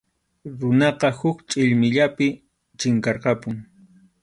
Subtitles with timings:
[0.59, 2.27] Runaqa huk chʼillmiyllapi
[2.79, 3.57] chinkarqapun.